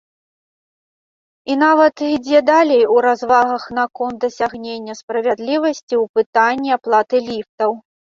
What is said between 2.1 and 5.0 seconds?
ідзе далей у развагах наконт дасягнення